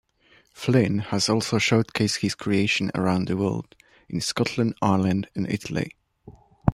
Flynn 0.51 0.97
has 0.97 1.29
also 1.29 1.57
showcased 1.57 2.21
his 2.21 2.33
creation 2.33 2.89
around 2.95 3.27
the 3.27 3.37
world 3.37 3.75
in 4.09 4.19
Scotland, 4.19 4.73
Ireland, 4.81 5.27
and 5.35 5.47
Italy. 5.47 5.95